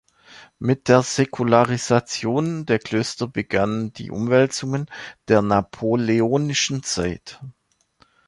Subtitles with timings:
[0.57, 4.87] Mit der Säkularisation der Klöster begannen die Umwälzungen
[5.27, 7.39] der napoleonischen Zeit.